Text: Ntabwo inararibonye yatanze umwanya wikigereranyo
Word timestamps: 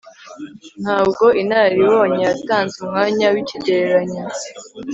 Ntabwo 0.81 1.25
inararibonye 1.41 2.21
yatanze 2.29 2.75
umwanya 2.83 3.25
wikigereranyo 3.33 4.23